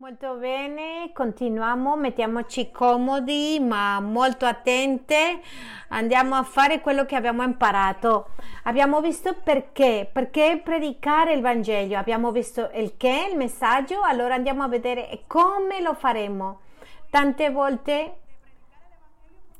Molto 0.00 0.36
bene, 0.36 1.10
continuiamo, 1.12 1.94
mettiamoci 1.94 2.70
comodi 2.70 3.58
ma 3.60 4.00
molto 4.00 4.46
attente, 4.46 5.42
andiamo 5.88 6.36
a 6.36 6.42
fare 6.42 6.80
quello 6.80 7.04
che 7.04 7.16
abbiamo 7.16 7.42
imparato. 7.42 8.30
Abbiamo 8.62 9.02
visto 9.02 9.36
perché, 9.44 10.08
perché 10.10 10.58
predicare 10.64 11.34
il 11.34 11.42
Vangelo, 11.42 11.98
abbiamo 11.98 12.32
visto 12.32 12.70
il 12.76 12.96
che, 12.96 13.26
il 13.30 13.36
messaggio, 13.36 14.00
allora 14.00 14.34
andiamo 14.34 14.62
a 14.62 14.68
vedere 14.68 15.24
come 15.26 15.82
lo 15.82 15.92
faremo. 15.92 16.60
Tante 17.10 17.50
volte 17.50 18.19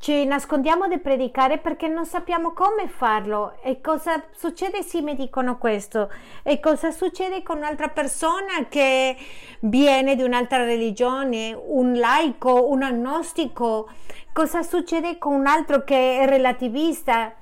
ci 0.01 0.25
nascondiamo 0.25 0.89
di 0.89 0.99
predicare 0.99 1.59
perché 1.59 1.87
non 1.87 2.07
sappiamo 2.07 2.53
come 2.53 2.89
farlo 2.89 3.59
e 3.63 3.83
cosa 3.83 4.25
succede 4.31 4.83
se 4.83 5.03
mi 5.03 5.15
dicono 5.15 5.59
questo 5.59 6.11
e 6.43 6.59
cosa 6.59 6.91
succede 6.91 7.43
con 7.43 7.59
un'altra 7.59 7.89
persona 7.89 8.65
che 8.71 9.15
viene 9.61 10.17
di 10.17 10.23
un'altra 10.23 10.65
religione, 10.65 11.53
un 11.53 11.99
laico, 11.99 12.71
un 12.71 12.83
agnostico, 12.83 13.91
cosa 14.33 14.63
succede 14.63 15.19
con 15.19 15.35
un 15.35 15.47
altro 15.47 15.85
che 15.85 16.21
è 16.21 16.27
relativista. 16.27 17.35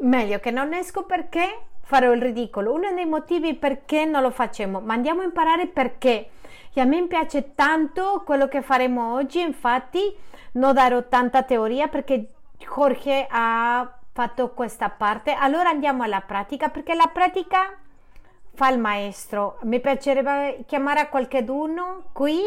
Meglio 0.00 0.40
che 0.40 0.50
non 0.50 0.74
esco 0.74 1.04
perché 1.04 1.60
farò 1.80 2.12
il 2.12 2.20
ridicolo. 2.20 2.74
Uno 2.74 2.92
dei 2.92 3.06
motivi 3.06 3.54
perché 3.54 4.04
non 4.04 4.20
lo 4.20 4.30
facciamo, 4.30 4.80
ma 4.80 4.92
andiamo 4.92 5.22
a 5.22 5.24
imparare 5.24 5.66
perché. 5.66 6.28
E 6.72 6.80
a 6.80 6.84
me 6.84 7.06
piace 7.06 7.54
tanto 7.54 8.22
quello 8.24 8.46
che 8.46 8.62
faremo 8.62 9.14
oggi, 9.14 9.40
infatti 9.40 10.16
non 10.52 10.74
darò 10.74 11.06
tanta 11.08 11.42
teoria 11.42 11.88
perché 11.88 12.28
Jorge 12.58 13.26
ha 13.28 13.98
fatto 14.12 14.50
questa 14.50 14.90
parte. 14.90 15.32
Allora 15.32 15.70
andiamo 15.70 16.02
alla 16.02 16.20
pratica 16.20 16.68
perché 16.68 16.94
la 16.94 17.10
pratica 17.12 17.76
fa 18.54 18.70
il 18.70 18.78
maestro. 18.78 19.58
Mi 19.62 19.80
piacerebbe 19.80 20.64
chiamare 20.66 21.00
a 21.00 21.08
qualcuno 21.08 22.04
qui 22.12 22.40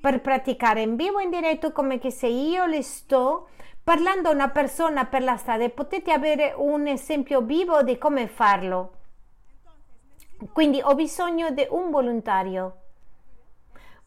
per 0.00 0.20
praticare 0.20 0.82
in 0.82 0.96
vivo 0.96 1.20
in 1.20 1.30
diretto 1.30 1.72
come 1.72 1.98
che 1.98 2.10
se 2.10 2.26
io 2.26 2.66
le 2.66 2.82
sto 2.82 3.48
parlando 3.82 4.30
a 4.30 4.32
una 4.32 4.48
persona 4.48 5.04
per 5.04 5.22
la 5.22 5.36
strada 5.36 5.68
potete 5.68 6.10
avere 6.10 6.54
un 6.56 6.86
esempio 6.86 7.42
vivo 7.42 7.82
di 7.82 7.98
come 7.98 8.26
farlo. 8.26 8.92
Quindi 10.52 10.80
ho 10.82 10.94
bisogno 10.94 11.50
di 11.50 11.66
un 11.70 11.90
volontario. 11.90 12.83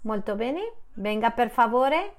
Molto 0.07 0.35
bene, 0.35 0.71
venga 0.93 1.31
per 1.31 1.49
favore 1.49 2.15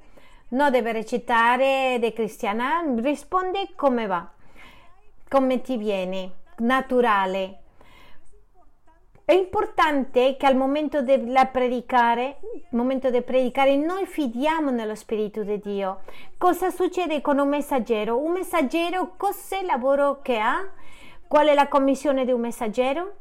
non 0.49 0.71
deve 0.71 0.93
recitare 0.93 1.97
De 1.99 2.13
Cristiana, 2.13 2.83
risponde 2.97 3.71
come 3.75 4.07
va, 4.07 4.31
come 5.27 5.63
ti 5.63 5.79
viene, 5.79 6.33
naturale. 6.59 7.61
È 9.25 9.33
importante 9.33 10.37
che 10.37 10.45
al 10.45 10.55
momento 10.55 11.01
di 11.01 11.19
predicare, 11.51 12.41
momento 12.73 13.09
di 13.09 13.23
predicare, 13.23 13.75
noi 13.77 14.05
fidiamo 14.05 14.69
nello 14.69 14.95
Spirito 14.95 15.43
di 15.43 15.59
Dio. 15.59 16.03
Cosa 16.37 16.69
succede 16.71 17.23
con 17.23 17.39
un 17.39 17.49
messaggero? 17.49 18.19
Un 18.19 18.33
messaggero, 18.33 19.15
cos'è 19.17 19.61
il 19.61 19.67
lavoro 19.67 20.21
che 20.21 20.39
ha? 20.39 20.63
Qual 21.27 21.47
è 21.47 21.55
la 21.55 21.69
commissione 21.69 22.27
di 22.27 22.33
un 22.33 22.41
messaggero? 22.41 23.15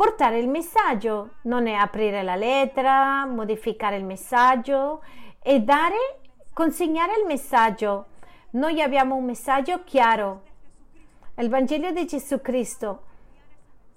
Portare 0.00 0.38
il 0.38 0.48
messaggio, 0.48 1.32
non 1.42 1.66
è 1.66 1.74
aprire 1.74 2.22
la 2.22 2.34
lettera, 2.34 3.26
modificare 3.26 3.96
il 3.96 4.04
messaggio, 4.06 5.02
e 5.42 5.60
dare, 5.60 6.20
consegnare 6.54 7.18
il 7.20 7.26
messaggio. 7.26 8.06
Noi 8.52 8.80
abbiamo 8.80 9.14
un 9.16 9.26
messaggio 9.26 9.84
chiaro, 9.84 10.40
il 11.36 11.50
Vangelo 11.50 11.90
di 11.90 12.06
Gesù 12.06 12.40
Cristo. 12.40 13.02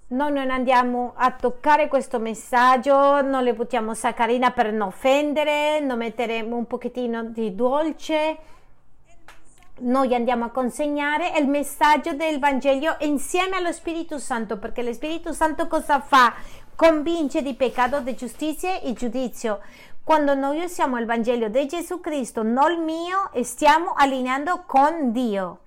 Noi 0.08 0.30
non 0.30 0.50
andiamo 0.50 1.14
a 1.16 1.30
toccare 1.30 1.88
questo 1.88 2.18
messaggio, 2.20 3.22
non 3.22 3.42
le 3.42 3.54
buttiamo 3.54 3.94
saccarina 3.94 4.50
per 4.50 4.72
non 4.72 4.88
offendere, 4.88 5.80
non 5.80 5.96
metteremo 5.96 6.54
un 6.54 6.66
pochettino 6.66 7.24
di 7.24 7.54
dolce. 7.54 8.36
Noi 9.76 10.14
andiamo 10.14 10.44
a 10.44 10.50
consegnare 10.50 11.32
il 11.36 11.48
messaggio 11.48 12.12
del 12.12 12.38
Vangelo 12.38 12.94
insieme 13.00 13.56
allo 13.56 13.72
Spirito 13.72 14.18
Santo, 14.18 14.56
perché 14.56 14.84
lo 14.84 14.92
Spirito 14.92 15.32
Santo 15.32 15.66
cosa 15.66 16.00
fa? 16.00 16.32
Convince 16.76 17.42
di 17.42 17.54
peccato, 17.54 17.98
di 17.98 18.14
giustizia 18.14 18.80
e 18.80 18.92
giudizio. 18.92 19.60
Quando 20.04 20.34
noi 20.34 20.62
usiamo 20.62 20.96
il 21.00 21.06
Vangelo 21.06 21.48
di 21.48 21.66
Gesù 21.66 22.00
Cristo, 22.00 22.44
non 22.44 22.70
il 22.70 22.78
mio, 22.78 23.30
stiamo 23.42 23.94
allineando 23.96 24.62
con 24.64 25.10
Dio 25.10 25.58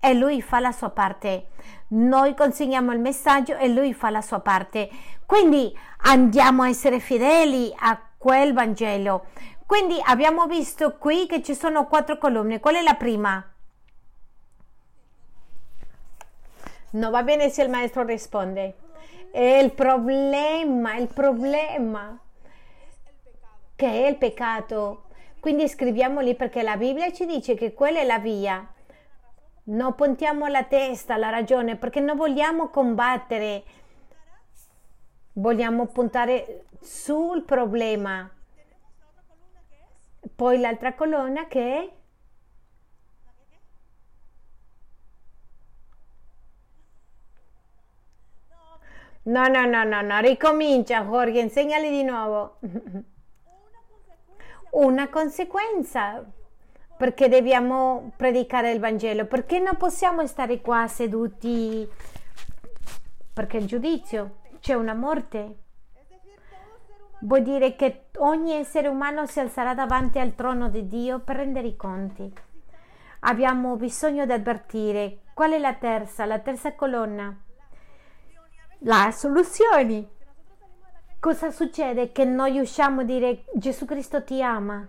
e 0.00 0.14
Lui 0.14 0.40
fa 0.40 0.58
la 0.60 0.72
sua 0.72 0.88
parte. 0.88 1.48
Noi 1.88 2.34
consegniamo 2.34 2.92
il 2.92 2.98
messaggio 2.98 3.58
e 3.58 3.68
Lui 3.68 3.92
fa 3.92 4.08
la 4.08 4.22
sua 4.22 4.40
parte. 4.40 4.88
Quindi 5.26 5.70
andiamo 6.04 6.62
a 6.62 6.68
essere 6.68 6.98
fedeli 6.98 7.70
a 7.78 8.00
quel 8.16 8.54
Vangelo. 8.54 9.26
Quindi 9.66 10.00
abbiamo 10.04 10.46
visto 10.46 10.96
qui 10.98 11.26
che 11.26 11.42
ci 11.42 11.54
sono 11.54 11.86
quattro 11.86 12.18
colonne. 12.18 12.60
Qual 12.60 12.74
è 12.74 12.82
la 12.82 12.94
prima? 12.94 13.52
Non 16.90 17.10
va 17.10 17.22
bene 17.22 17.48
se 17.48 17.62
il 17.62 17.70
maestro 17.70 18.04
risponde. 18.04 18.76
È 19.30 19.40
il 19.40 19.72
problema, 19.72 20.94
il 20.96 21.08
problema 21.08 22.18
che 23.74 23.86
è 23.86 24.08
il 24.08 24.16
peccato. 24.16 25.04
Quindi 25.40 25.68
scriviamoli 25.68 26.34
perché 26.36 26.62
la 26.62 26.76
Bibbia 26.76 27.12
ci 27.12 27.26
dice 27.26 27.54
che 27.54 27.74
quella 27.74 28.00
è 28.00 28.04
la 28.04 28.18
via. 28.18 28.66
Non 29.64 29.94
puntiamo 29.94 30.46
la 30.46 30.64
testa, 30.64 31.16
la 31.16 31.30
ragione, 31.30 31.76
perché 31.76 32.00
non 32.00 32.16
vogliamo 32.16 32.68
combattere, 32.68 33.64
vogliamo 35.32 35.86
puntare 35.86 36.66
sul 36.80 37.42
problema. 37.44 38.30
Poi 40.34 40.60
l'altra 40.60 40.94
colonna 40.94 41.46
che 41.46 41.60
è 41.60 41.92
No, 49.26 49.46
no, 49.48 49.64
no, 49.64 49.84
no, 49.84 50.02
no, 50.02 50.20
ricomincia 50.20 51.02
Jorge, 51.02 51.40
insegnali 51.40 51.88
di 51.88 52.02
nuovo. 52.02 52.58
una 54.72 55.08
conseguenza 55.08 56.22
perché 56.96 57.28
dobbiamo 57.28 58.12
predicare 58.16 58.70
il 58.72 58.80
Vangelo, 58.80 59.24
perché 59.26 59.58
non 59.60 59.76
possiamo 59.76 60.26
stare 60.26 60.60
qua 60.60 60.86
seduti 60.88 61.88
perché 63.32 63.56
il 63.56 63.66
giudizio 63.66 64.36
c'è 64.60 64.74
una 64.74 64.94
morte. 64.94 65.63
Vuol 67.20 67.42
dire 67.42 67.74
che 67.76 68.06
ogni 68.18 68.52
essere 68.52 68.88
umano 68.88 69.26
si 69.26 69.40
alzerà 69.40 69.74
davanti 69.74 70.18
al 70.18 70.34
trono 70.34 70.68
di 70.68 70.88
Dio 70.88 71.20
per 71.20 71.36
rendere 71.36 71.68
i 71.68 71.76
conti. 71.76 72.32
Abbiamo 73.20 73.76
bisogno 73.76 74.26
di 74.26 74.32
avvertire 74.32 75.20
qual 75.32 75.52
è 75.52 75.58
la 75.58 75.74
terza, 75.74 76.24
la 76.26 76.38
terza 76.38 76.74
colonna. 76.74 77.34
La 78.80 79.10
soluzioni. 79.12 80.06
Cosa 81.18 81.50
succede? 81.50 82.12
Che 82.12 82.24
noi 82.24 82.58
usciamo 82.58 83.00
a 83.00 83.04
dire 83.04 83.44
Gesù 83.54 83.86
Cristo 83.86 84.22
ti 84.24 84.42
ama 84.42 84.86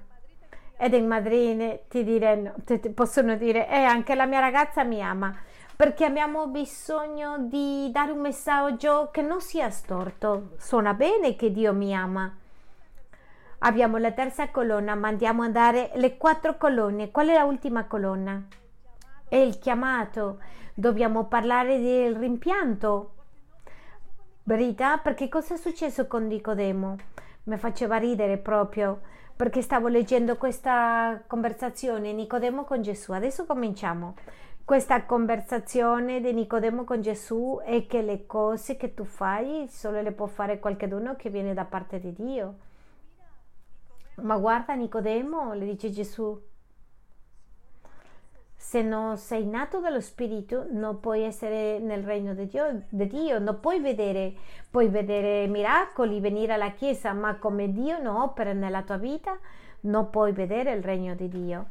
ed 0.77 0.93
in 0.93 1.07
madrine 1.07 1.83
ti, 1.87 2.03
dire, 2.03 2.53
ti 2.65 2.77
possono 2.89 3.37
dire 3.37 3.69
e 3.69 3.77
eh, 3.77 3.83
anche 3.83 4.13
la 4.15 4.25
mia 4.25 4.39
ragazza 4.39 4.83
mi 4.83 5.01
ama 5.01 5.33
perché 5.75 6.05
abbiamo 6.05 6.47
bisogno 6.47 7.37
di 7.39 7.89
dare 7.91 8.11
un 8.11 8.19
messaggio 8.19 9.09
che 9.11 9.21
non 9.21 9.41
sia 9.41 9.69
storto. 9.69 10.51
Suona 10.57 10.93
bene 10.93 11.35
che 11.35 11.51
Dio 11.51 11.73
mi 11.73 11.93
ama. 11.93 12.33
Abbiamo 13.59 13.97
la 13.97 14.11
terza 14.11 14.49
colonna, 14.49 14.95
ma 14.95 15.07
andiamo 15.07 15.43
a 15.43 15.49
dare 15.49 15.91
le 15.95 16.17
quattro 16.17 16.57
colonne. 16.57 17.11
Qual 17.11 17.27
è 17.27 17.39
l'ultima 17.41 17.85
colonna? 17.85 18.41
È 19.27 19.35
il 19.35 19.59
chiamato. 19.59 20.39
Dobbiamo 20.73 21.25
parlare 21.25 21.79
del 21.79 22.15
rimpianto 22.15 23.11
Verità? 24.47 24.99
Perché 24.99 25.27
cosa 25.27 25.55
è 25.55 25.57
successo 25.57 26.05
con 26.05 26.27
Nicodemo? 26.27 26.95
Mi 27.45 27.57
faceva 27.57 27.97
ridere 27.97 28.37
proprio 28.37 29.01
perché 29.35 29.63
stavo 29.63 29.87
leggendo 29.87 30.37
questa 30.37 31.23
conversazione 31.25 32.13
Nicodemo 32.13 32.63
con 32.63 32.83
Gesù. 32.83 33.11
Adesso 33.11 33.45
cominciamo. 33.45 34.13
Questa 34.65 35.05
conversazione 35.05 36.19
di 36.19 36.33
Nicodemo 36.33 36.85
con 36.85 36.99
Gesù 36.99 37.61
è 37.63 37.85
che 37.85 38.01
le 38.01 38.25
cose 38.25 38.77
che 38.77 38.95
tu 38.95 39.03
fai 39.03 39.67
solo 39.67 40.01
le 40.01 40.11
può 40.11 40.25
fare 40.25 40.57
qualcuno 40.57 41.15
che 41.15 41.29
viene 41.29 41.53
da 41.53 41.65
parte 41.65 41.99
di 41.99 42.11
Dio. 42.11 42.55
Ma 44.23 44.35
guarda 44.37 44.73
Nicodemo, 44.73 45.53
le 45.53 45.65
dice 45.65 45.91
Gesù, 45.91 46.41
se 48.55 48.81
non 48.81 49.17
sei 49.17 49.45
nato 49.45 49.79
dallo 49.79 50.01
Spirito 50.01 50.65
non 50.71 50.99
puoi 50.99 51.21
essere 51.21 51.77
nel 51.77 52.01
regno 52.03 52.33
di 52.33 52.47
Dio, 52.47 52.85
di 52.89 53.05
Dio, 53.05 53.37
non 53.37 53.59
puoi 53.59 53.79
vedere, 53.79 54.33
puoi 54.71 54.87
vedere 54.87 55.45
miracoli, 55.45 56.19
venire 56.19 56.53
alla 56.53 56.71
Chiesa, 56.71 57.13
ma 57.13 57.37
come 57.37 57.71
Dio 57.71 58.01
non 58.01 58.15
opera 58.15 58.51
nella 58.51 58.81
tua 58.81 58.97
vita 58.97 59.37
non 59.81 60.09
puoi 60.09 60.31
vedere 60.31 60.71
il 60.71 60.81
regno 60.81 61.13
di 61.13 61.27
Dio. 61.27 61.67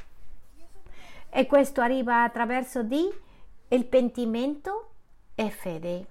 E 1.36 1.46
questo 1.46 1.80
arriva 1.80 2.22
attraverso 2.22 2.84
di 2.84 3.12
il 3.66 3.84
pentimento 3.86 4.90
e 5.34 5.50
fede. 5.50 6.06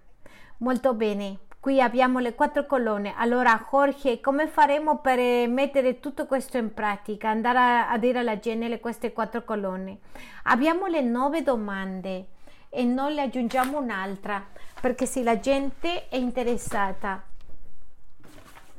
Molto 0.57 0.93
bene. 0.95 1.37
Qui 1.61 1.79
abbiamo 1.79 2.19
le 2.19 2.35
quattro 2.35 2.65
colonne. 2.65 3.13
Allora, 3.15 3.65
Jorge, 3.71 4.19
come 4.19 4.47
faremo 4.47 4.97
per 4.97 5.47
mettere 5.47 6.01
tutto 6.01 6.25
questo 6.25 6.57
in 6.57 6.73
pratica? 6.73 7.29
Andare 7.29 7.57
a, 7.57 7.89
a 7.89 7.97
dire 7.97 8.19
alla 8.19 8.37
gente 8.37 8.81
queste 8.81 9.13
quattro 9.13 9.45
colonne. 9.45 9.99
Abbiamo 10.43 10.87
le 10.87 10.99
nove 10.99 11.41
domande 11.41 12.25
e 12.67 12.83
noi 12.83 13.13
le 13.13 13.21
aggiungiamo 13.21 13.79
un'altra 13.79 14.45
perché 14.81 15.05
se 15.05 15.23
la 15.23 15.39
gente 15.39 16.09
è 16.09 16.17
interessata, 16.17 17.23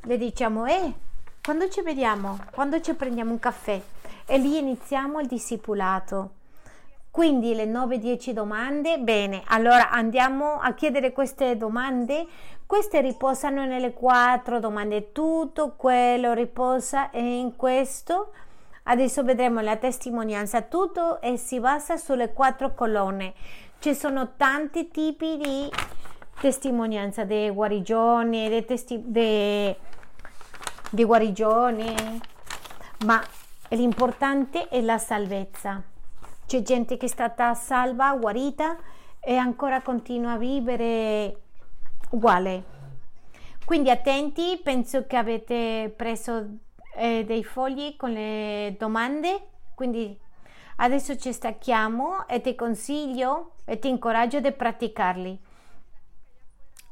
le 0.02 0.18
diciamo, 0.18 0.66
eh, 0.66 0.92
quando 1.42 1.70
ci 1.70 1.80
vediamo? 1.80 2.38
Quando 2.50 2.82
ci 2.82 2.92
prendiamo 2.92 3.30
un 3.30 3.38
caffè? 3.38 3.80
E 4.26 4.38
lì 4.38 4.58
iniziamo 4.58 5.20
il 5.20 5.26
discepolato. 5.26 6.30
Quindi 7.10 7.54
le 7.54 7.66
9-10 7.66 8.30
domande, 8.30 8.98
bene, 8.98 9.42
allora 9.46 9.90
andiamo 9.90 10.58
a 10.58 10.74
chiedere 10.74 11.12
queste 11.12 11.56
domande 11.56 12.26
queste 12.66 13.02
riposano 13.02 13.66
nelle 13.66 13.92
quattro 13.92 14.58
domande, 14.58 15.12
tutto 15.12 15.74
quello 15.76 16.32
riposa 16.32 17.10
in 17.12 17.54
questo. 17.56 18.32
Adesso 18.84 19.22
vedremo 19.22 19.60
la 19.60 19.76
testimonianza, 19.76 20.62
tutto 20.62 21.20
e 21.20 21.36
si 21.36 21.60
basa 21.60 21.96
sulle 21.96 22.32
quattro 22.32 22.74
colonne. 22.74 23.34
Ci 23.78 23.94
sono 23.94 24.32
tanti 24.36 24.90
tipi 24.90 25.36
di 25.36 25.70
testimonianza, 26.40 27.24
di 27.24 27.50
guarigioni, 27.50 28.48
di, 28.48 28.64
testi- 28.64 29.02
di, 29.04 29.74
di 30.90 31.04
guarigioni, 31.04 31.94
ma 33.04 33.22
l'importante 33.70 34.68
è 34.68 34.80
la 34.80 34.98
salvezza. 34.98 35.82
C'è 36.46 36.62
gente 36.62 36.96
che 36.96 37.06
è 37.06 37.08
stata 37.08 37.54
salva, 37.54 38.14
guarita 38.14 38.76
e 39.20 39.36
ancora 39.36 39.80
continua 39.80 40.32
a 40.32 40.38
vivere 40.38 41.40
uguale. 42.10 42.72
Quindi 43.64 43.90
attenti, 43.90 44.60
penso 44.62 45.06
che 45.06 45.16
avete 45.16 45.92
preso 45.96 46.58
eh, 46.96 47.24
dei 47.24 47.42
fogli 47.42 47.96
con 47.96 48.12
le 48.12 48.76
domande, 48.78 49.48
quindi 49.74 50.16
adesso 50.76 51.16
ci 51.16 51.32
stacchiamo 51.32 52.28
e 52.28 52.40
ti 52.42 52.54
consiglio 52.54 53.52
e 53.64 53.78
ti 53.78 53.88
incoraggio 53.88 54.40
di 54.40 54.52
praticarli. 54.52 55.40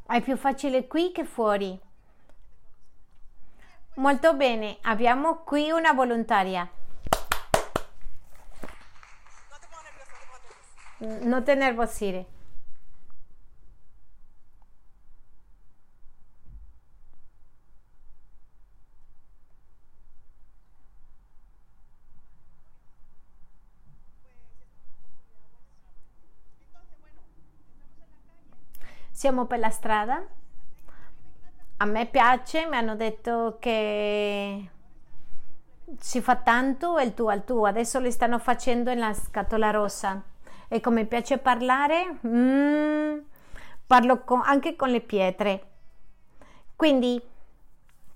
È 0.06 0.20
più 0.22 0.36
facile 0.36 0.86
qui 0.86 1.12
che 1.12 1.24
fuori. 1.24 1.78
Molto 3.94 4.34
bene, 4.34 4.78
abbiamo 4.82 5.42
qui 5.44 5.70
una 5.70 5.92
volontaria. 5.92 6.68
Non 10.98 11.44
te 11.44 11.54
nervosire. 11.54 12.26
siamo 29.22 29.46
per 29.46 29.60
la 29.60 29.70
strada. 29.70 30.26
A 31.82 31.84
me 31.84 32.06
piace, 32.06 32.64
mi 32.66 32.76
hanno 32.76 32.94
detto 32.94 33.56
che 33.58 34.68
si 35.98 36.20
fa 36.20 36.36
tanto 36.36 36.96
il 37.00 37.12
tuo 37.12 37.28
al 37.28 37.44
tuo, 37.44 37.64
adesso 37.64 37.98
li 37.98 38.12
stanno 38.12 38.38
facendo 38.38 38.94
nella 38.94 39.12
scatola 39.12 39.70
rossa. 39.70 40.22
E 40.68 40.78
come 40.78 41.06
piace 41.06 41.38
parlare, 41.38 42.20
mm, 42.24 43.18
parlo 43.84 44.22
con, 44.22 44.42
anche 44.44 44.76
con 44.76 44.90
le 44.90 45.00
pietre. 45.00 45.62
Quindi 46.76 47.20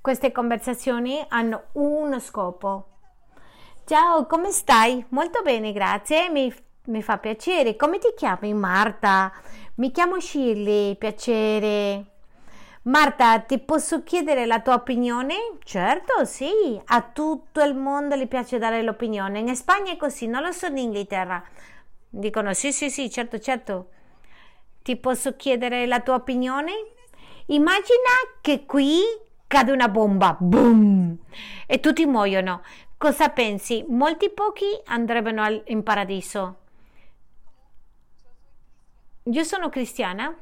queste 0.00 0.30
conversazioni 0.30 1.26
hanno 1.28 1.64
uno 1.72 2.20
scopo. 2.20 2.86
Ciao, 3.84 4.26
come 4.26 4.52
stai? 4.52 5.04
Molto 5.08 5.42
bene, 5.42 5.72
grazie. 5.72 6.30
Mi, 6.30 6.54
mi 6.84 7.02
fa 7.02 7.18
piacere. 7.18 7.74
Come 7.74 7.98
ti 7.98 8.14
chiami? 8.16 8.54
Marta. 8.54 9.32
Mi 9.74 9.90
chiamo 9.90 10.20
Shirley, 10.20 10.94
piacere. 10.94 12.14
Marta, 12.86 13.40
ti 13.40 13.58
posso 13.58 14.04
chiedere 14.04 14.46
la 14.46 14.60
tua 14.60 14.74
opinione? 14.74 15.34
Certo, 15.64 16.24
sì, 16.24 16.80
a 16.84 17.02
tutto 17.02 17.60
il 17.60 17.74
mondo 17.74 18.14
gli 18.14 18.28
piace 18.28 18.58
dare 18.58 18.80
l'opinione. 18.82 19.40
In 19.40 19.56
Spagna 19.56 19.90
è 19.90 19.96
così, 19.96 20.28
non 20.28 20.42
lo 20.42 20.52
so 20.52 20.66
in 20.66 20.78
Inghilterra. 20.78 21.42
Dicono 22.08 22.54
sì, 22.54 22.70
sì, 22.70 22.88
sì, 22.88 23.10
certo, 23.10 23.40
certo. 23.40 23.90
Ti 24.82 24.94
posso 24.98 25.34
chiedere 25.34 25.84
la 25.86 25.98
tua 25.98 26.14
opinione? 26.14 26.72
Immagina 27.46 28.38
che 28.40 28.64
qui 28.66 29.00
cade 29.48 29.72
una 29.72 29.88
bomba, 29.88 30.36
boom, 30.38 31.18
e 31.66 31.80
tutti 31.80 32.06
muoiono. 32.06 32.62
Cosa 32.96 33.30
pensi? 33.30 33.84
Molti 33.88 34.30
pochi 34.30 34.66
andrebbero 34.84 35.60
in 35.64 35.82
paradiso. 35.82 36.56
Io 39.24 39.42
sono 39.42 39.70
cristiana. 39.70 40.32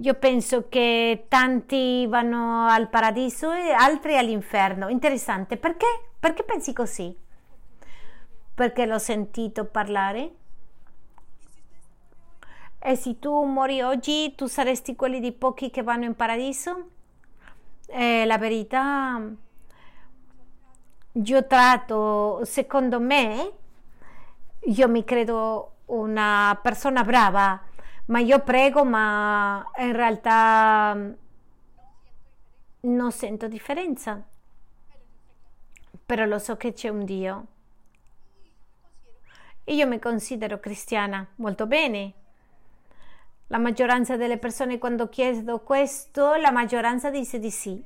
Io 0.00 0.14
penso 0.14 0.68
che 0.68 1.24
tanti 1.26 2.06
vanno 2.06 2.68
al 2.68 2.88
paradiso 2.88 3.50
e 3.52 3.72
altri 3.72 4.16
all'inferno. 4.16 4.88
Interessante, 4.88 5.56
perché? 5.56 5.86
Perché 6.20 6.44
pensi 6.44 6.72
così? 6.72 7.16
Perché 8.54 8.86
l'ho 8.86 8.98
sentito 8.98 9.64
parlare? 9.64 10.34
E 12.78 12.94
se 12.94 13.18
tu 13.18 13.42
muori 13.42 13.82
oggi, 13.82 14.36
tu 14.36 14.46
saresti 14.46 14.94
quelli 14.94 15.18
di 15.18 15.32
pochi 15.32 15.70
che 15.70 15.82
vanno 15.82 16.04
in 16.04 16.14
paradiso? 16.14 16.90
E 17.86 18.24
la 18.24 18.38
verità, 18.38 19.20
io 21.10 21.46
tratto, 21.48 22.44
secondo 22.44 23.00
me, 23.00 23.52
io 24.60 24.88
mi 24.88 25.02
credo 25.02 25.72
una 25.86 26.56
persona 26.62 27.02
brava, 27.02 27.60
ma 28.08 28.20
io 28.20 28.40
prego, 28.40 28.84
ma 28.84 29.64
in 29.78 29.92
realtà 29.92 30.96
non 32.80 33.12
sento 33.12 33.48
differenza. 33.48 34.22
Però 36.06 36.24
lo 36.24 36.38
so 36.38 36.56
che 36.56 36.72
c'è 36.72 36.88
un 36.88 37.04
Dio. 37.04 37.46
E 39.64 39.74
io 39.74 39.86
mi 39.86 39.98
considero 39.98 40.58
cristiana 40.58 41.26
molto 41.36 41.66
bene. 41.66 42.12
La 43.48 43.58
maggioranza 43.58 44.16
delle 44.16 44.38
persone 44.38 44.78
quando 44.78 45.10
chiedo 45.10 45.60
questo, 45.60 46.34
la 46.34 46.50
maggioranza 46.50 47.10
dice 47.10 47.38
di 47.38 47.50
sì. 47.50 47.84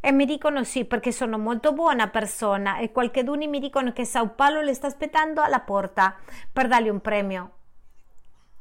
E 0.00 0.12
mi 0.12 0.26
dicono 0.26 0.64
sì 0.64 0.84
perché 0.84 1.12
sono 1.12 1.38
molto 1.38 1.72
buona 1.72 2.08
persona 2.08 2.76
e 2.78 2.92
qualcuno 2.92 3.48
mi 3.48 3.58
dicono 3.58 3.92
che 3.92 4.04
Sao 4.04 4.28
Paulo 4.28 4.60
le 4.60 4.74
sta 4.74 4.88
aspettando 4.88 5.40
alla 5.40 5.60
porta 5.60 6.14
per 6.52 6.68
dargli 6.68 6.90
un 6.90 7.00
premio. 7.00 7.50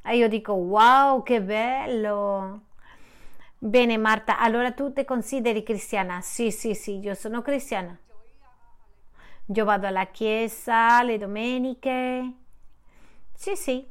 E 0.08 0.18
io 0.18 0.28
dico 0.28 0.54
wow, 0.54 1.24
che 1.24 1.42
bello! 1.42 2.62
Bene 3.58 3.98
Marta, 3.98 4.38
allora 4.38 4.72
tu 4.72 4.94
ti 4.94 5.04
consideri 5.04 5.64
cristiana? 5.64 6.22
Sì, 6.22 6.52
sì, 6.52 6.76
sì, 6.76 7.00
io 7.00 7.16
sono 7.16 7.42
cristiana. 7.42 7.98
Io 9.48 9.66
vado 9.66 9.88
alla 9.88 10.06
chiesa 10.06 11.02
le 11.02 11.18
domeniche. 11.18 12.34
Sì, 13.34 13.56
sì. 13.56 13.84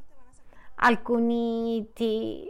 Alcuni 0.76 1.90
ti, 1.92 2.46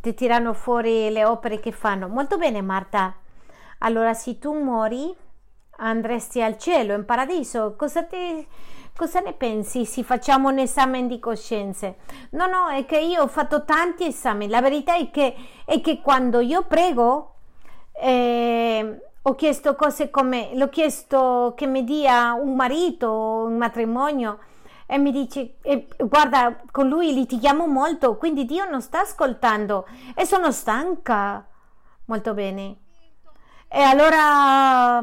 ti 0.00 0.14
tirano 0.14 0.54
fuori 0.54 1.10
le 1.10 1.26
opere 1.26 1.60
che 1.60 1.72
fanno. 1.72 2.08
Molto 2.08 2.38
bene 2.38 2.62
Marta. 2.62 3.14
Allora, 3.78 4.14
se 4.14 4.38
tu 4.38 4.54
muori, 4.54 5.14
andresti 5.76 6.40
al 6.40 6.56
cielo, 6.56 6.94
in 6.94 7.04
paradiso. 7.04 7.74
Cosa, 7.76 8.04
ti, 8.04 8.46
cosa 8.96 9.20
ne 9.20 9.32
pensi 9.32 9.84
se 9.84 10.02
facciamo 10.02 10.48
un 10.48 10.58
esame 10.58 11.06
di 11.06 11.18
coscienze? 11.18 11.96
No, 12.30 12.46
no, 12.46 12.68
è 12.68 12.84
che 12.86 12.98
io 12.98 13.22
ho 13.22 13.28
fatto 13.28 13.64
tanti 13.64 14.06
esami. 14.06 14.48
La 14.48 14.60
verità 14.60 14.96
è 14.96 15.10
che, 15.10 15.34
è 15.64 15.80
che 15.80 16.00
quando 16.00 16.40
io 16.40 16.64
prego, 16.64 17.34
eh, 17.92 19.00
ho 19.22 19.34
chiesto 19.34 19.74
cose 19.76 20.10
come, 20.10 20.50
l'ho 20.54 20.68
chiesto 20.68 21.54
che 21.56 21.66
mi 21.66 21.84
dia 21.84 22.32
un 22.32 22.54
marito, 22.54 23.10
un 23.46 23.56
matrimonio 23.56 24.38
e 24.86 24.98
mi 24.98 25.10
dice 25.10 25.54
eh, 25.62 25.86
guarda 25.96 26.60
con 26.70 26.88
lui 26.88 27.14
litighiamo 27.14 27.66
molto 27.66 28.16
quindi 28.18 28.44
Dio 28.44 28.68
non 28.68 28.82
sta 28.82 29.00
ascoltando 29.00 29.86
e 30.14 30.26
sono 30.26 30.50
stanca 30.50 31.46
molto 32.06 32.34
bene 32.34 32.76
e 33.68 33.80
allora 33.80 35.02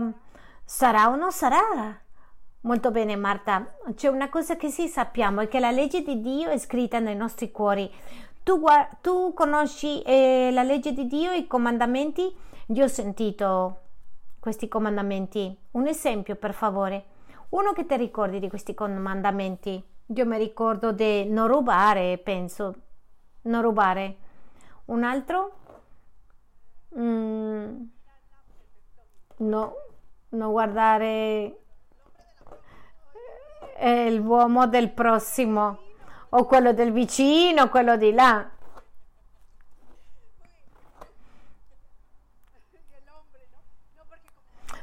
sarà 0.63 1.09
o 1.09 1.15
non 1.15 1.31
sarà? 1.31 1.99
Molto 2.61 2.91
bene 2.91 3.15
Marta, 3.15 3.75
c'è 3.95 4.09
una 4.09 4.29
cosa 4.29 4.57
che 4.57 4.69
sì 4.69 4.87
sappiamo, 4.89 5.41
è 5.41 5.47
che 5.47 5.59
la 5.59 5.71
legge 5.71 6.01
di 6.01 6.19
Dio 6.19 6.49
è 6.49 6.57
scritta 6.57 6.99
nei 6.99 7.15
nostri 7.15 7.51
cuori. 7.51 7.89
Tu, 8.43 8.61
tu 9.01 9.33
conosci 9.33 10.01
eh, 10.01 10.49
la 10.51 10.63
legge 10.63 10.91
di 10.91 11.07
Dio, 11.07 11.31
i 11.31 11.47
comandamenti? 11.47 12.35
Io 12.67 12.83
ho 12.83 12.87
sentito 12.87 13.81
questi 14.39 14.67
comandamenti. 14.67 15.57
Un 15.71 15.87
esempio, 15.87 16.35
per 16.35 16.53
favore. 16.53 17.05
Uno 17.49 17.71
che 17.71 17.85
ti 17.85 17.95
ricordi 17.95 18.39
di 18.39 18.49
questi 18.49 18.73
comandamenti. 18.73 19.81
Io 20.07 20.25
mi 20.25 20.37
ricordo 20.37 20.91
di 20.91 21.25
non 21.29 21.47
rubare, 21.47 22.17
penso. 22.17 22.75
Non 23.43 23.61
rubare. 23.61 24.17
Un 24.85 25.03
altro? 25.03 25.53
mm, 26.97 27.81
no, 29.37 29.73
non 30.29 30.51
guardare 30.51 31.59
l'uomo 34.11 34.67
del 34.67 34.89
prossimo 34.91 35.79
o 36.29 36.45
quello 36.45 36.73
del 36.73 36.91
vicino, 36.91 37.69
quello 37.69 37.97
di 37.97 38.11
là. 38.11 38.49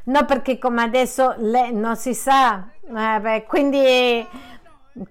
No, 0.05 0.25
perché 0.25 0.57
come 0.59 0.83
adesso 0.83 1.35
lei 1.39 1.73
non 1.73 1.97
si 1.97 2.15
sa, 2.15 2.69
eh, 2.83 3.21
beh, 3.21 3.45
quindi 3.49 4.25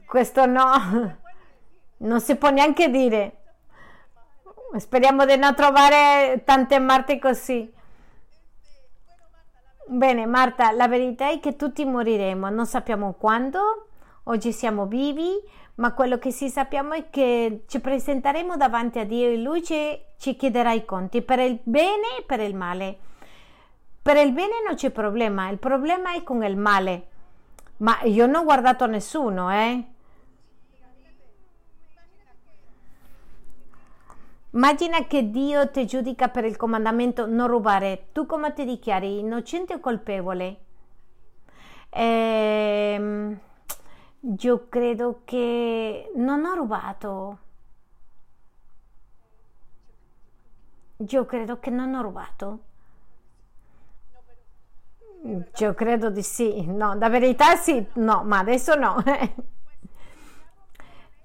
questo 0.06 0.46
no, 0.46 1.18
non 1.98 2.22
si 2.22 2.36
può 2.38 2.50
neanche 2.50 2.90
dire. 2.90 3.38
Speriamo 4.78 5.26
di 5.26 5.38
non 5.38 5.54
trovare 5.54 6.44
tante 6.46 6.80
Marte 6.80 7.20
così. 7.20 7.75
Bene, 9.88 10.26
Marta, 10.26 10.72
la 10.72 10.88
verità 10.88 11.30
è 11.30 11.40
che 11.40 11.56
tutti 11.56 11.86
moriremo, 11.86 12.50
non 12.50 12.66
sappiamo 12.66 13.14
quando, 13.14 13.90
oggi 14.24 14.52
siamo 14.52 14.88
vivi, 14.88 15.30
ma 15.76 15.94
quello 15.94 16.18
che 16.18 16.32
sì 16.32 16.50
sappiamo 16.50 16.94
è 16.94 17.12
che 17.12 17.66
ci 17.68 17.80
presenteremo 17.80 18.58
davanti 18.58 18.98
a 18.98 19.06
Dio 19.06 19.30
e 19.30 19.38
Lui 19.38 19.62
ci, 19.64 19.76
ci 20.18 20.36
chiederà 20.36 20.72
i 20.72 20.86
conti 20.86 21.22
per 21.22 21.38
il 21.38 21.60
bene 21.62 22.18
e 22.20 22.24
per 22.26 22.40
il 22.40 22.56
male. 22.56 22.98
Per 24.02 24.18
il 24.18 24.32
bene 24.32 24.54
non 24.66 24.74
c'è 24.74 24.90
problema, 24.90 25.50
il 25.50 25.60
problema 25.60 26.14
è 26.14 26.24
con 26.24 26.44
il 26.44 26.58
male. 26.58 27.08
Ma 27.78 28.00
io 28.06 28.26
non 28.26 28.38
ho 28.38 28.44
guardato 28.44 28.88
nessuno, 28.88 29.52
eh? 29.52 29.84
Immagina 34.56 35.06
che 35.06 35.30
Dio 35.32 35.70
ti 35.70 35.86
giudica 35.86 36.30
per 36.30 36.46
il 36.46 36.56
comandamento 36.56 37.26
non 37.26 37.48
rubare. 37.48 38.08
Tu 38.14 38.26
come 38.26 38.54
ti 38.54 38.64
dichiari? 38.64 39.20
Innocente 39.20 39.74
o 39.74 39.80
colpevole? 39.82 40.60
Ehm, 41.90 43.38
io 44.40 44.68
credo 44.70 45.22
che 45.26 46.10
non 46.16 46.46
ho 46.46 46.54
rubato. 46.56 47.40
Io 51.10 51.26
credo 51.26 51.60
che 51.60 51.70
non 51.70 51.94
ho 51.94 52.02
rubato. 52.02 52.60
Io 55.58 55.74
credo 55.74 56.10
di 56.10 56.24
sì. 56.24 56.66
No, 56.66 56.94
la 56.94 57.10
verità 57.10 57.58
sì, 57.58 57.86
no, 57.96 58.24
ma 58.24 58.40
adesso 58.40 58.76
no. 58.76 59.04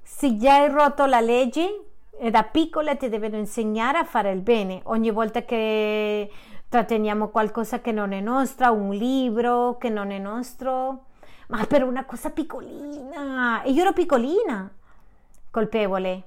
Se 0.02 0.36
già 0.36 0.56
hai 0.56 0.68
rotto 0.68 1.06
la 1.06 1.20
legge, 1.20 1.89
e 2.22 2.30
da 2.30 2.42
piccole 2.42 2.98
ti 2.98 3.08
devono 3.08 3.36
insegnare 3.36 3.96
a 3.96 4.04
fare 4.04 4.30
il 4.30 4.42
bene. 4.42 4.82
Ogni 4.84 5.10
volta 5.10 5.42
che 5.42 6.30
tratteniamo 6.68 7.28
qualcosa 7.28 7.80
che 7.80 7.92
non 7.92 8.12
è 8.12 8.20
nostra, 8.20 8.70
un 8.70 8.90
libro 8.90 9.78
che 9.78 9.88
non 9.88 10.10
è 10.10 10.18
nostro, 10.18 11.06
ma 11.48 11.64
per 11.64 11.82
una 11.82 12.04
cosa 12.04 12.28
piccolina. 12.28 13.62
E 13.62 13.70
io 13.70 13.80
ero 13.80 13.94
piccolina, 13.94 14.70
colpevole. 15.50 16.22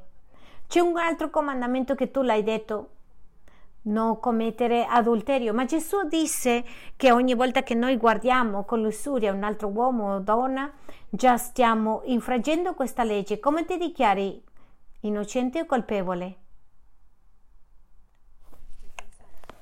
C'è 0.67 0.79
un 0.79 0.97
altro 0.97 1.29
comandamento 1.29 1.93
che 1.93 2.09
tu 2.09 2.23
l'hai 2.23 2.41
detto, 2.41 2.89
non 3.83 4.19
commettere 4.19 4.88
adulterio, 4.88 5.53
ma 5.53 5.65
Gesù 5.65 6.07
disse 6.07 6.65
che 6.95 7.12
ogni 7.12 7.35
volta 7.35 7.62
che 7.62 7.75
noi 7.75 7.97
guardiamo 7.97 8.63
con 8.63 8.81
lussuria 8.81 9.31
un 9.31 9.43
altro 9.43 9.67
uomo 9.67 10.15
o 10.15 10.19
donna, 10.19 10.71
già 11.07 11.38
stiamo 11.38 12.01
infrangendo 12.05 12.73
questa 12.73 13.03
legge. 13.03 13.39
Come 13.39 13.65
ti 13.65 13.77
dichiari 13.77 14.41
Innocente 15.05 15.60
o 15.60 15.65
colpevole? 15.65 16.38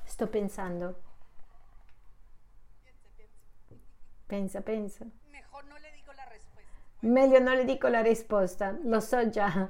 Sto 0.04 0.28
pensando. 0.28 1.02
Pensa, 4.26 4.60
pensa. 4.60 5.04
Meglio 7.00 7.40
non 7.40 7.56
le 7.56 7.64
dico 7.64 7.88
la 7.88 8.02
risposta, 8.02 8.78
lo 8.84 9.00
so 9.00 9.28
già. 9.30 9.68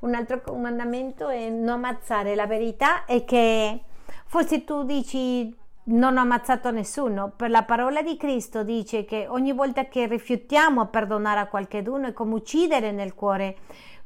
Un 0.00 0.14
altro 0.14 0.40
comandamento 0.40 1.28
è 1.28 1.50
non 1.50 1.68
ammazzare. 1.68 2.34
La 2.34 2.46
verità 2.46 3.04
è 3.04 3.26
che 3.26 3.82
forse 4.24 4.64
tu 4.64 4.84
dici 4.84 5.54
non 5.84 6.16
ho 6.16 6.20
ammazzato 6.20 6.70
nessuno. 6.70 7.32
Per 7.36 7.50
la 7.50 7.64
parola 7.64 8.00
di 8.00 8.16
Cristo 8.16 8.62
dice 8.62 9.04
che 9.04 9.26
ogni 9.28 9.52
volta 9.52 9.88
che 9.88 10.06
rifiutiamo 10.06 10.80
a 10.80 10.86
perdonare 10.86 11.40
a 11.40 11.48
qualcuno 11.48 12.06
è 12.06 12.12
come 12.14 12.34
uccidere 12.34 12.92
nel 12.92 13.14
cuore 13.14 13.58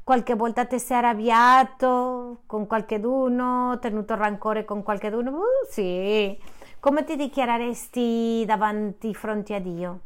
qualche 0.07 0.35
volta 0.35 0.63
ti 0.63 0.79
sei 0.79 0.99
arrabbiato 0.99 2.43
con 2.45 2.65
qualcheduno, 2.65 3.77
tenuto 3.81 4.15
rancore 4.15 4.63
con 4.63 4.81
qualcheduno? 4.81 5.31
Uh, 5.31 5.41
sì. 5.69 6.39
Come 6.79 7.03
ti 7.03 7.17
dichiareresti 7.17 8.45
davanti 8.45 9.13
fronte 9.13 9.55
a 9.55 9.59
Dio? 9.59 9.99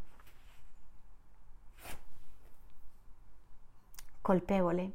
Colpevole. 4.20 4.92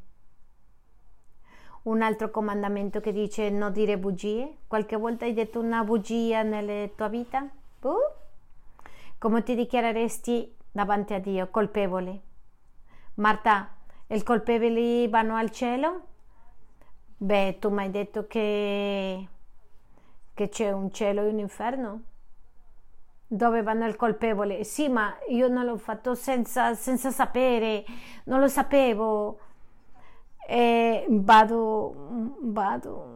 Un 1.83 2.01
altro 2.01 2.29
comandamento 2.29 2.99
che 2.99 3.13
dice 3.13 3.49
non 3.49 3.71
dire 3.71 3.97
bugie? 3.97 4.57
Qualche 4.67 4.97
volta 4.97 5.23
hai 5.23 5.33
detto 5.33 5.61
una 5.61 5.85
bugia 5.85 6.41
nella 6.43 6.85
tua 6.93 7.07
vita? 7.07 7.47
Uh? 7.79 7.95
Come 9.17 9.43
ti 9.43 9.55
dichiareresti 9.55 10.53
davanti 10.69 11.13
a 11.13 11.19
Dio? 11.19 11.47
Colpevole. 11.49 12.21
Marta, 13.13 13.76
i 14.15 14.23
colpevoli 14.23 15.07
vanno 15.07 15.35
al 15.35 15.51
cielo? 15.51 16.01
Beh, 17.17 17.57
tu 17.59 17.69
mi 17.69 17.81
hai 17.81 17.91
detto 17.91 18.27
che, 18.27 19.27
che 20.33 20.49
c'è 20.49 20.71
un 20.71 20.91
cielo 20.91 21.21
e 21.23 21.29
un 21.29 21.39
inferno? 21.39 22.01
Dove 23.27 23.61
vanno 23.63 23.87
i 23.87 23.95
colpevoli? 23.95 24.63
Sì, 24.63 24.87
ma 24.87 25.13
io 25.29 25.47
non 25.49 25.65
l'ho 25.65 25.77
fatto 25.77 26.15
senza, 26.15 26.73
senza 26.75 27.11
sapere, 27.11 27.83
non 28.25 28.39
lo 28.39 28.47
sapevo. 28.47 29.39
E 30.47 31.05
vado, 31.09 32.35
vado. 32.43 33.15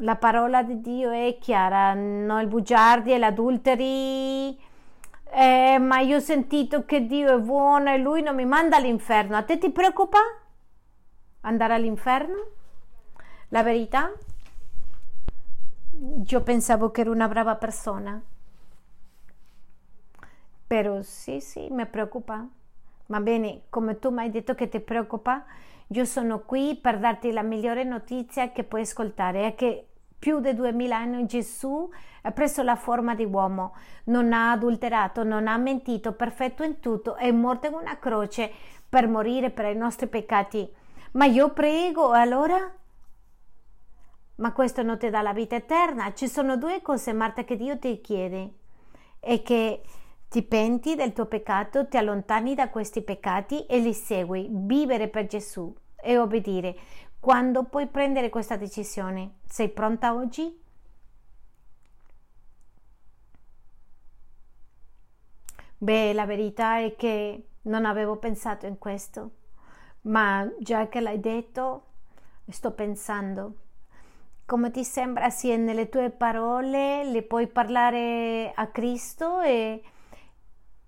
La 0.00 0.16
parola 0.16 0.62
di 0.62 0.80
Dio 0.80 1.10
è 1.10 1.36
chiara, 1.38 1.92
no 1.92 2.40
il 2.40 2.46
bugiardi 2.46 3.12
e 3.12 3.18
l'adulteri 3.18 4.58
eh, 5.34 5.78
ma 5.78 6.00
io 6.00 6.16
ho 6.16 6.20
sentito 6.20 6.84
che 6.84 7.06
Dio 7.06 7.36
è 7.36 7.40
buono 7.40 7.90
e 7.90 7.96
lui 7.96 8.20
non 8.20 8.34
mi 8.34 8.44
manda 8.44 8.76
all'inferno. 8.76 9.36
A 9.36 9.42
te 9.42 9.56
ti 9.56 9.70
preoccupa 9.70 10.18
andare 11.40 11.74
all'inferno? 11.74 12.50
La 13.48 13.62
verità? 13.62 14.12
Io 16.26 16.42
pensavo 16.42 16.90
che 16.90 17.00
ero 17.00 17.12
una 17.12 17.28
brava 17.28 17.56
persona. 17.56 18.22
Però 20.66 21.00
sì, 21.02 21.40
sì, 21.40 21.68
mi 21.70 21.86
preoccupa. 21.86 22.46
Va 23.06 23.20
bene, 23.20 23.62
come 23.70 23.98
tu 23.98 24.10
mi 24.10 24.20
hai 24.20 24.30
detto 24.30 24.54
che 24.54 24.68
ti 24.68 24.80
preoccupa, 24.80 25.44
io 25.88 26.04
sono 26.04 26.40
qui 26.40 26.76
per 26.76 26.98
darti 26.98 27.32
la 27.32 27.42
migliore 27.42 27.84
notizia 27.84 28.52
che 28.52 28.64
puoi 28.64 28.82
ascoltare, 28.82 29.46
è 29.46 29.54
che 29.54 29.86
più 30.22 30.38
di 30.38 30.54
duemila 30.54 30.98
anni 30.98 31.26
Gesù 31.26 31.90
ha 32.22 32.30
preso 32.30 32.62
la 32.62 32.76
forma 32.76 33.16
di 33.16 33.24
uomo, 33.24 33.74
non 34.04 34.32
ha 34.32 34.52
adulterato, 34.52 35.24
non 35.24 35.48
ha 35.48 35.56
mentito, 35.56 36.12
perfetto 36.12 36.62
in 36.62 36.78
tutto, 36.78 37.16
è 37.16 37.28
morto 37.32 37.66
in 37.66 37.74
una 37.74 37.98
croce 37.98 38.48
per 38.88 39.08
morire 39.08 39.50
per 39.50 39.74
i 39.74 39.76
nostri 39.76 40.06
peccati. 40.06 40.72
Ma 41.14 41.24
io 41.24 41.50
prego, 41.50 42.12
allora? 42.12 42.72
Ma 44.36 44.52
questo 44.52 44.84
non 44.84 44.96
ti 44.96 45.10
dà 45.10 45.22
la 45.22 45.32
vita 45.32 45.56
eterna. 45.56 46.14
Ci 46.14 46.28
sono 46.28 46.56
due 46.56 46.82
cose, 46.82 47.12
Marta, 47.12 47.42
che 47.42 47.56
Dio 47.56 47.76
ti 47.80 48.00
chiede. 48.00 48.52
E 49.18 49.42
che 49.42 49.82
ti 50.28 50.42
penti 50.42 50.94
del 50.94 51.12
tuo 51.12 51.26
peccato, 51.26 51.88
ti 51.88 51.96
allontani 51.96 52.54
da 52.54 52.68
questi 52.68 53.02
peccati 53.02 53.66
e 53.66 53.80
li 53.80 53.92
segui. 53.92 54.46
Vivere 54.48 55.08
per 55.08 55.26
Gesù 55.26 55.74
e 56.00 56.16
obbedire. 56.16 56.76
Quando 57.22 57.62
puoi 57.62 57.86
prendere 57.86 58.30
questa 58.30 58.56
decisione? 58.56 59.34
Sei 59.46 59.68
pronta 59.68 60.12
oggi? 60.12 60.60
Beh, 65.78 66.12
la 66.14 66.26
verità 66.26 66.80
è 66.80 66.96
che 66.96 67.46
non 67.62 67.84
avevo 67.84 68.16
pensato 68.16 68.66
in 68.66 68.76
questo, 68.76 69.30
ma 70.00 70.50
già 70.58 70.88
che 70.88 70.98
l'hai 70.98 71.20
detto, 71.20 71.84
sto 72.48 72.72
pensando. 72.72 73.54
Come 74.44 74.72
ti 74.72 74.82
sembra 74.82 75.30
se 75.30 75.56
nelle 75.56 75.88
tue 75.88 76.10
parole 76.10 77.04
le 77.04 77.22
puoi 77.22 77.46
parlare 77.46 78.50
a 78.52 78.66
Cristo 78.66 79.40
e, 79.42 79.80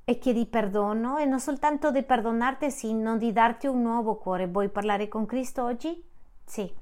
e 0.02 0.18
chiedi 0.18 0.46
perdono 0.46 1.16
e 1.16 1.26
non 1.26 1.38
soltanto 1.38 1.92
di 1.92 2.02
perdonarti, 2.02 2.72
sino 2.72 3.16
di 3.18 3.32
darti 3.32 3.68
un 3.68 3.82
nuovo 3.82 4.16
cuore. 4.16 4.48
Vuoi 4.48 4.68
parlare 4.68 5.06
con 5.06 5.26
Cristo 5.26 5.62
oggi? 5.62 6.10
Sì. 6.44 6.72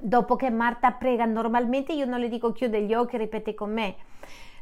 Dopo 0.00 0.36
che 0.36 0.50
Marta 0.50 0.92
prega 0.92 1.24
normalmente, 1.24 1.92
io 1.92 2.06
non 2.06 2.20
le 2.20 2.28
dico 2.28 2.52
chiude 2.52 2.82
gli 2.82 2.94
occhi, 2.94 3.16
ripete 3.16 3.54
con 3.54 3.72
me. 3.72 3.96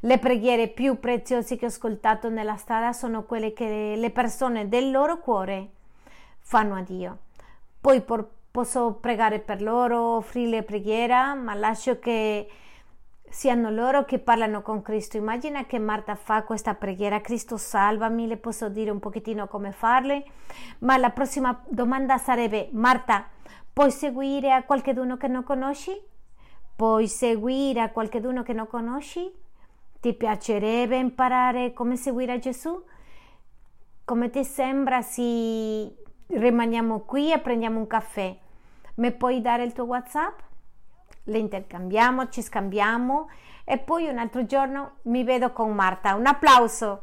Le 0.00 0.18
preghiere 0.18 0.68
più 0.68 0.98
preziose 0.98 1.56
che 1.56 1.64
ho 1.64 1.68
ascoltato 1.68 2.28
nella 2.28 2.56
strada 2.56 2.92
sono 2.92 3.24
quelle 3.24 3.52
che 3.52 3.94
le 3.96 4.10
persone 4.10 4.68
del 4.68 4.90
loro 4.90 5.18
cuore 5.18 5.70
fanno 6.40 6.74
a 6.74 6.82
Dio. 6.82 7.18
Poi 7.80 8.02
per, 8.02 8.26
posso 8.50 8.94
pregare 8.94 9.38
per 9.40 9.62
loro, 9.62 10.16
offrire 10.16 10.62
preghiera, 10.62 11.34
ma 11.34 11.54
lascio 11.54 11.98
che 11.98 12.48
siano 13.28 13.70
loro 13.70 14.04
che 14.04 14.18
parlano 14.18 14.62
con 14.62 14.82
Cristo. 14.82 15.16
Immagina 15.16 15.66
che 15.66 15.78
Marta 15.78 16.14
fa 16.14 16.42
questa 16.42 16.74
preghiera, 16.74 17.20
Cristo 17.20 17.56
salvami, 17.56 18.26
le 18.26 18.36
posso 18.36 18.68
dire 18.68 18.90
un 18.90 18.98
pochettino 18.98 19.46
come 19.46 19.72
farle, 19.72 20.24
ma 20.80 20.96
la 20.96 21.10
prossima 21.10 21.62
domanda 21.68 22.18
sarebbe, 22.18 22.68
Marta, 22.72 23.28
puoi 23.72 23.90
seguire 23.90 24.52
a 24.52 24.64
qualcuno 24.64 25.16
che 25.16 25.28
non 25.28 25.42
conosci? 25.42 25.92
Puoi 26.74 27.08
seguire 27.08 27.80
a 27.80 27.90
qualcuno 27.90 28.42
che 28.42 28.52
non 28.52 28.66
conosci? 28.66 29.32
Ti 30.00 30.14
piacerebbe 30.14 30.96
imparare 30.96 31.72
come 31.72 31.96
seguire 31.96 32.38
Gesù? 32.38 32.84
Come 34.04 34.30
ti 34.30 34.44
sembra 34.44 35.02
se 35.02 35.94
rimaniamo 36.28 37.00
qui 37.00 37.32
e 37.32 37.38
prendiamo 37.38 37.78
un 37.78 37.86
caffè? 37.86 38.36
Mi 38.96 39.12
puoi 39.12 39.40
dare 39.40 39.64
il 39.64 39.72
tuo 39.72 39.84
WhatsApp? 39.84 40.38
Le 41.28 41.38
intercambiamo, 41.38 42.28
ci 42.28 42.40
scambiamo 42.40 43.28
e 43.64 43.78
poi 43.78 44.06
un 44.08 44.18
altro 44.18 44.46
giorno 44.46 44.98
mi 45.02 45.24
vedo 45.24 45.52
con 45.52 45.74
Marta. 45.74 46.14
Un 46.14 46.26
applauso! 46.26 47.02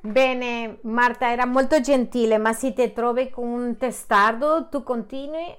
Bene, 0.00 0.78
Marta 0.82 1.30
era 1.30 1.46
molto 1.46 1.80
gentile, 1.80 2.38
ma 2.38 2.52
se 2.52 2.72
ti 2.72 2.92
trovi 2.92 3.30
con 3.30 3.46
un 3.46 3.76
testardo, 3.76 4.68
tu 4.68 4.82
continui 4.82 5.56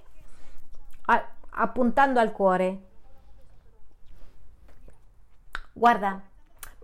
a, 1.05 1.29
appuntando 1.49 2.19
al 2.19 2.31
cuore. 2.31 2.81
Guarda, 5.73 6.21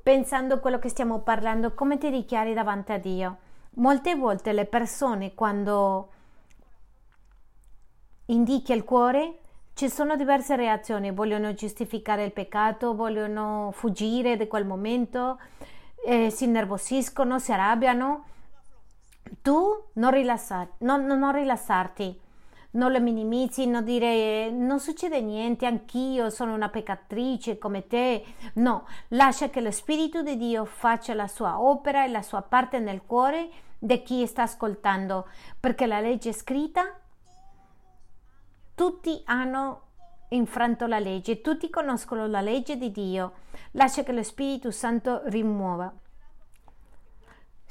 pensando 0.01 0.55
a 0.55 0.59
quello 0.59 0.79
che 0.79 0.89
stiamo 0.89 1.19
parlando, 1.19 1.73
come 1.73 1.97
ti 1.97 2.09
dichiari 2.09 2.53
davanti 2.53 2.91
a 2.91 2.97
Dio? 2.97 3.37
Molte 3.75 4.15
volte 4.15 4.53
le 4.53 4.65
persone 4.65 5.33
quando 5.33 6.09
indichi 8.27 8.71
il 8.71 8.83
cuore 8.83 9.39
ci 9.73 9.89
sono 9.89 10.15
diverse 10.15 10.55
reazioni, 10.55 11.11
vogliono 11.11 11.53
giustificare 11.53 12.23
il 12.25 12.31
peccato, 12.31 12.93
vogliono 12.93 13.71
fuggire 13.73 14.37
da 14.37 14.45
quel 14.45 14.65
momento, 14.65 15.39
eh, 16.05 16.29
si 16.29 16.43
innervosiscono, 16.43 17.39
si 17.39 17.51
arrabbiano. 17.51 18.25
Tu 19.41 19.85
non, 19.93 20.11
rilassar, 20.11 20.67
non, 20.79 21.05
non, 21.05 21.31
rilassarti, 21.31 22.19
non 22.73 22.91
lo 22.91 22.99
minimizzi, 22.99 23.65
non 23.65 23.83
dire 23.83 24.49
non 24.49 24.79
succede 24.79 25.21
niente, 25.21 25.65
anch'io 25.65 26.29
sono 26.29 26.53
una 26.53 26.69
peccatrice 26.69 27.57
come 27.57 27.87
te. 27.87 28.23
No, 28.53 28.87
lascia 29.09 29.49
che 29.49 29.61
lo 29.61 29.71
Spirito 29.71 30.21
di 30.21 30.37
Dio 30.37 30.65
faccia 30.65 31.13
la 31.13 31.27
sua 31.27 31.61
opera 31.61 32.05
e 32.05 32.09
la 32.09 32.21
sua 32.21 32.41
parte 32.41 32.79
nel 32.79 33.01
cuore 33.05 33.49
di 33.77 34.01
chi 34.01 34.25
sta 34.25 34.43
ascoltando, 34.43 35.27
perché 35.59 35.85
la 35.85 35.99
legge 35.99 36.29
è 36.29 36.33
scritta, 36.33 36.99
tutti 38.75 39.21
hanno 39.25 39.81
infranto 40.29 40.87
la 40.87 40.99
legge, 40.99 41.41
tutti 41.41 41.69
conoscono 41.69 42.25
la 42.27 42.41
legge 42.41 42.77
di 42.77 42.91
Dio. 42.91 43.33
Lascia 43.71 44.03
che 44.03 44.13
lo 44.13 44.23
Spirito 44.23 44.71
Santo 44.71 45.21
rimuova. 45.25 45.93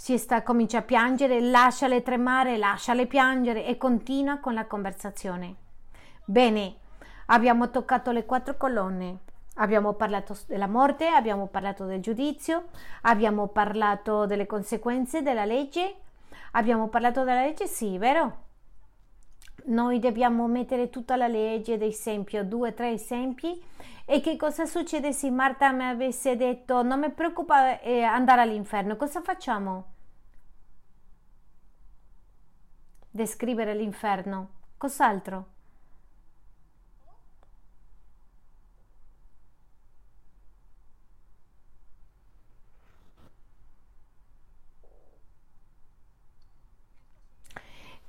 Si 0.02 0.18
sta, 0.18 0.42
comincia 0.42 0.78
a 0.78 0.82
piangere, 0.82 1.40
lasciale 1.40 2.02
tremare, 2.02 2.56
lasciale 2.56 3.06
piangere 3.06 3.64
e 3.64 3.76
continua 3.76 4.38
con 4.38 4.52
la 4.52 4.66
conversazione. 4.66 5.54
Bene, 6.24 6.74
abbiamo 7.26 7.70
toccato 7.70 8.10
le 8.10 8.24
quattro 8.24 8.56
colonne. 8.56 9.18
Abbiamo 9.58 9.92
parlato 9.92 10.36
della 10.48 10.66
morte, 10.66 11.06
abbiamo 11.06 11.46
parlato 11.46 11.84
del 11.84 12.00
giudizio, 12.00 12.70
abbiamo 13.02 13.46
parlato 13.46 14.26
delle 14.26 14.46
conseguenze 14.46 15.22
della 15.22 15.44
legge. 15.44 15.94
Abbiamo 16.50 16.88
parlato 16.88 17.22
della 17.22 17.42
legge, 17.42 17.68
sì, 17.68 17.96
vero? 17.96 18.38
Noi 19.66 20.00
dobbiamo 20.00 20.48
mettere 20.48 20.90
tutta 20.90 21.14
la 21.14 21.28
legge, 21.28 21.74
ad 21.74 21.82
esempio, 21.82 22.42
due 22.42 22.74
tre 22.74 22.90
esempi. 22.90 23.62
E 24.04 24.20
che 24.20 24.36
cosa 24.36 24.66
succede 24.66 25.12
se 25.12 25.30
Marta 25.30 25.70
mi 25.70 25.84
avesse 25.84 26.34
detto 26.34 26.82
non 26.82 26.98
mi 26.98 27.10
preoccupa 27.12 27.78
eh, 27.78 28.02
andare 28.02 28.40
all'inferno? 28.40 28.96
Cosa 28.96 29.20
facciamo? 29.20 29.90
Descrivere 33.14 33.74
l'inferno. 33.74 34.48
Cos'altro? 34.78 35.46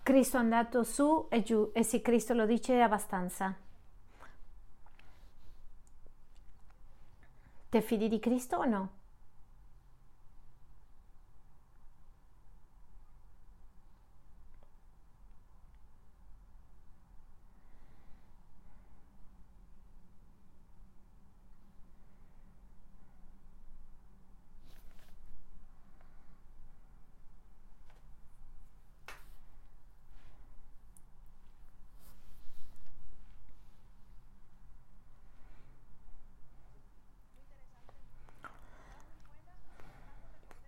Cristo 0.03 0.37
è 0.37 0.39
andato 0.39 0.83
su 0.83 1.27
e 1.29 1.43
giù 1.43 1.71
e 1.73 1.83
se 1.83 2.01
Cristo 2.01 2.33
lo 2.33 2.45
dice 2.45 2.81
abbastanza. 2.81 3.53
Ti 7.69 7.81
fidi 7.81 8.07
di 8.07 8.19
Cristo 8.19 8.55
o 8.55 8.65
no? 8.65 9.02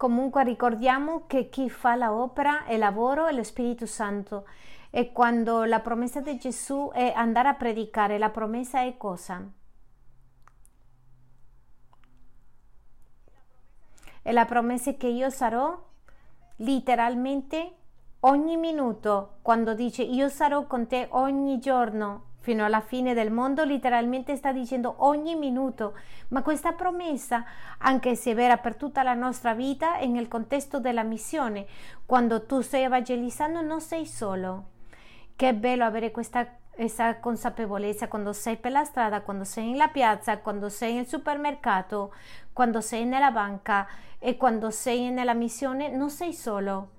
Comunque 0.06 0.44
ricordiamo 0.44 1.24
che 1.26 1.50
chi 1.50 1.68
fa 1.68 1.96
l'opera 1.96 2.66
e 2.66 2.78
lavoro 2.78 3.26
è 3.26 3.34
lo 3.34 3.42
Spirito 3.42 3.88
Santo 3.88 4.46
e 4.92 5.12
quando 5.12 5.64
la 5.64 5.80
promessa 5.80 6.22
di 6.22 6.38
Gesù 6.38 6.92
è 6.94 7.12
andare 7.16 7.48
a 7.48 7.56
predicare, 7.56 8.20
la 8.20 8.30
promessa 8.30 8.84
è 8.84 8.98
cosa? 8.98 9.44
E 14.22 14.32
la 14.32 14.46
promessa 14.46 14.92
è 14.92 14.96
che 14.96 15.08
io 15.08 15.32
sarò 15.32 15.76
letteralmente 16.58 17.76
ogni 18.20 18.58
minuto, 18.58 19.38
quando 19.42 19.74
dice 19.74 20.04
io 20.04 20.30
sarò 20.30 20.68
con 20.68 20.86
te 20.86 21.08
ogni 21.14 21.58
giorno 21.58 22.26
fino 22.46 22.64
alla 22.64 22.82
fine 22.82 23.16
del 23.16 23.32
mondo, 23.32 23.64
letteralmente 23.64 24.36
sta 24.36 24.52
dicendo 24.52 24.98
ogni 25.00 25.34
minuto, 25.34 25.98
ma 26.28 26.44
questa 26.44 26.74
promessa, 26.74 27.44
anche 27.80 28.14
se 28.14 28.32
è 28.32 28.36
vera 28.36 28.58
per 28.58 28.76
tutta 28.76 29.02
la 29.02 29.16
nostra 29.16 29.56
vita, 29.56 29.98
è 29.98 30.06
nel 30.06 30.28
contesto 30.28 30.80
della 30.80 31.02
missione. 31.02 31.66
Quando 32.06 32.46
tu 32.46 32.62
stai 32.62 32.84
evangelizzando 32.84 33.62
non 33.62 33.82
sei 33.82 34.06
solo. 34.06 34.66
Che 35.36 35.54
bello 35.56 35.86
avere 35.86 36.12
questa 36.12 36.48
questa 36.76 37.20
consapevolezza 37.20 38.10
quando 38.10 38.34
sei 38.34 38.58
per 38.58 38.72
la 38.72 38.84
strada, 38.84 39.22
quando 39.22 39.46
sei 39.46 39.72
nella 39.72 39.88
piazza, 39.88 40.38
quando 40.40 40.68
sei 40.68 40.96
nel 40.96 41.08
supermercato, 41.08 42.14
quando 42.52 42.82
sei 42.82 43.06
nella 43.06 43.32
banca 43.32 43.88
e 44.20 44.36
quando 44.36 44.70
sei 44.72 45.10
nella 45.10 45.34
missione, 45.34 45.88
non 45.88 46.10
sei 46.10 46.34
solo 46.34 46.95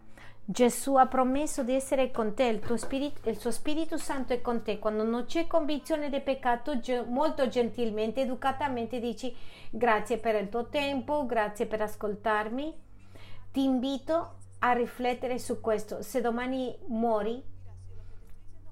Gesù 0.48 0.94
ha 0.94 1.06
promesso 1.06 1.64
di 1.64 1.74
essere 1.74 2.12
con 2.12 2.32
te, 2.34 2.44
il, 2.44 2.78
spirito, 2.78 3.28
il, 3.28 3.36
suo 3.36 3.50
Spirito 3.50 3.98
Santo 3.98 4.32
è 4.32 4.40
con 4.40 4.62
te. 4.62 4.78
Quando 4.78 5.02
non 5.02 5.24
c'è 5.24 5.48
convinzione 5.48 6.08
di 6.08 6.20
peccato, 6.20 6.80
molto 7.08 7.48
gentilmente, 7.48 8.20
educatamente 8.20 9.00
dici 9.00 9.34
grazie 9.70 10.18
per 10.18 10.40
il 10.40 10.48
tuo 10.48 10.68
tempo, 10.68 11.26
grazie 11.26 11.66
per 11.66 11.82
ascoltarmi. 11.82 12.72
Ti 13.50 13.64
invito 13.64 14.36
a 14.60 14.70
riflettere 14.70 15.40
su 15.40 15.60
questo. 15.60 16.00
Se 16.02 16.20
domani 16.20 16.78
muori, 16.86 17.42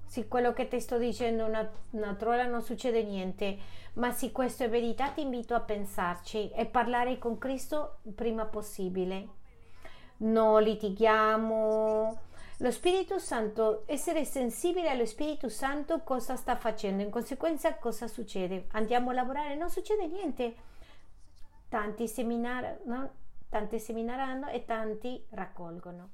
se 0.07 0.29
quello 0.29 0.53
che 0.53 0.69
ti 0.69 0.79
sto 0.79 0.97
dicendo 0.97 1.45
una, 1.45 1.69
una 1.91 2.15
trolla 2.15 2.47
non 2.47 2.63
succede 2.63 3.03
niente, 3.03 3.59
ma 3.95 4.13
se 4.13 4.31
questo 4.31 4.63
è 4.63 4.71
verità 4.71 5.09
ti 5.09 5.23
invito 5.23 5.57
a 5.57 5.61
pensarci 5.61 6.53
e 6.53 6.67
parlare 6.67 7.19
con 7.19 7.37
Cristo 7.37 7.99
prima 8.15 8.45
possibile 8.45 9.43
non 10.19 10.63
litighiamo. 10.63 12.19
Lo 12.59 12.71
Spirito 12.71 13.19
Santo, 13.19 13.83
essere 13.87 14.25
sensibile 14.25 14.89
allo 14.89 15.07
Spirito 15.07 15.49
Santo 15.49 16.01
cosa 16.03 16.37
sta 16.37 16.57
facendo, 16.57 17.03
in 17.03 17.11
conseguenza 17.11 17.75
cosa 17.77 18.07
succede? 18.07 18.67
Andiamo 18.73 19.11
a 19.11 19.15
lavorare, 19.15 19.57
non 19.57 19.71
succede 19.71 20.07
niente. 20.07 20.55
Tanti 21.69 22.07
seminari, 22.07 22.69
no? 22.85 23.11
tanti 23.49 23.79
seminaranno 23.79 24.49
e 24.49 24.65
tanti 24.65 25.25
raccolgono. 25.31 26.11